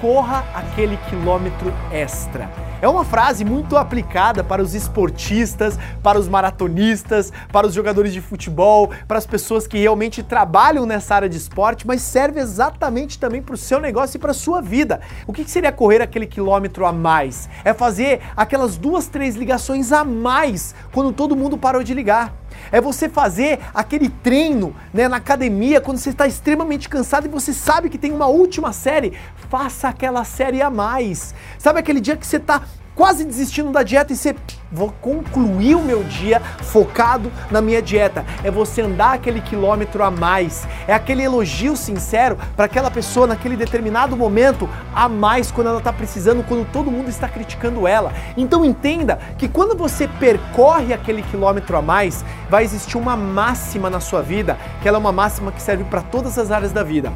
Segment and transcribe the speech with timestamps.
[0.00, 2.48] Corra aquele quilômetro extra
[2.80, 8.20] é uma frase muito aplicada para os esportistas, para os maratonistas, para os jogadores de
[8.20, 13.42] futebol, para as pessoas que realmente trabalham nessa área de esporte, mas serve exatamente também
[13.42, 15.00] para o seu negócio e para a sua vida.
[15.26, 17.48] O que seria correr aquele quilômetro a mais?
[17.64, 22.32] É fazer aquelas duas, três ligações a mais quando todo mundo parou de ligar.
[22.70, 27.52] É você fazer aquele treino né, na academia quando você está extremamente cansado e você
[27.52, 29.12] sabe que tem uma última série.
[29.48, 31.34] Faça aquela série a mais.
[31.58, 32.62] Sabe aquele dia que você está
[32.94, 34.34] quase desistindo da dieta e você
[34.70, 38.24] vou concluir o meu dia focado na minha dieta.
[38.44, 40.66] É você andar aquele quilômetro a mais.
[40.86, 45.92] É aquele elogio sincero para aquela pessoa naquele determinado momento a mais quando ela está
[45.92, 48.12] precisando, quando todo mundo está criticando ela.
[48.36, 54.00] Então entenda que quando você percorre aquele quilômetro a mais, vai existir uma máxima na
[54.00, 57.12] sua vida, que ela é uma máxima que serve para todas as áreas da vida.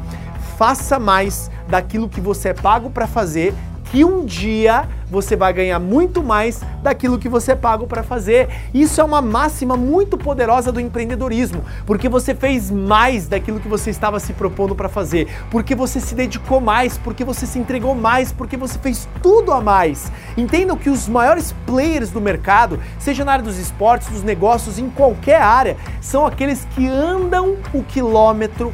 [0.57, 3.53] Faça mais daquilo que você é pago para fazer
[3.93, 8.49] que um dia você vai ganhar muito mais daquilo que você é pago para fazer.
[8.73, 13.91] Isso é uma máxima muito poderosa do empreendedorismo, porque você fez mais daquilo que você
[13.91, 18.31] estava se propondo para fazer, porque você se dedicou mais, porque você se entregou mais,
[18.31, 20.11] porque você fez tudo a mais.
[20.35, 24.89] Entendam que os maiores players do mercado, seja na área dos esportes, dos negócios, em
[24.89, 28.73] qualquer área, são aqueles que andam o quilômetro